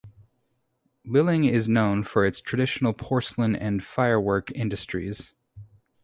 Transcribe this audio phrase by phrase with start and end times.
[1.05, 5.35] Liling is known for its traditional porcelain and firework industries.